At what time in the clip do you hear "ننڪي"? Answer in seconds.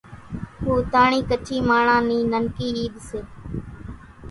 2.33-2.67